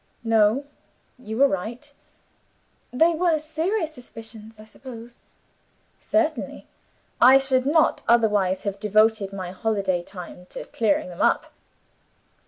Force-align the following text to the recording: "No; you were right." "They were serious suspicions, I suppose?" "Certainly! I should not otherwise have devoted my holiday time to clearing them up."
"No; 0.23 0.65
you 1.19 1.37
were 1.37 1.47
right." 1.47 1.93
"They 2.91 3.13
were 3.13 3.39
serious 3.39 3.93
suspicions, 3.93 4.59
I 4.59 4.65
suppose?" 4.65 5.19
"Certainly! 5.99 6.65
I 7.21 7.37
should 7.37 7.67
not 7.67 8.01
otherwise 8.07 8.63
have 8.63 8.79
devoted 8.79 9.31
my 9.31 9.51
holiday 9.51 10.01
time 10.01 10.47
to 10.47 10.65
clearing 10.65 11.09
them 11.09 11.21
up." 11.21 11.53